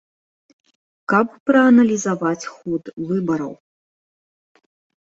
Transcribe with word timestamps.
Каб 1.13 1.27
прааналізаваць 1.49 2.41
ход 2.55 2.83
выбараў. 3.13 3.53